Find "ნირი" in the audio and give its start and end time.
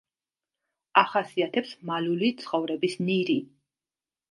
3.11-3.39